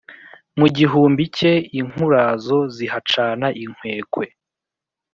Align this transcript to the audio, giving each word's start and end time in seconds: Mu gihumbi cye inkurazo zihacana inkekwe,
Mu 0.59 0.67
gihumbi 0.77 1.23
cye 1.37 1.53
inkurazo 1.79 2.57
zihacana 2.75 3.47
inkekwe, 3.63 4.25